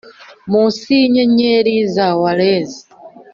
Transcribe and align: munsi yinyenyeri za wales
munsi 0.51 0.85
yinyenyeri 1.01 1.75
za 1.93 2.07
wales 2.21 2.71